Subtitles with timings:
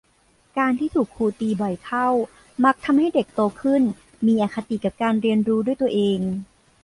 [0.57, 2.07] การที่ถูกครูตีบ่อยเข้า
[2.65, 3.81] มักทำให้เด็กโตขึ้น
[4.27, 6.19] มีอคติกับการเรียนรู้ด้วยตัวเอง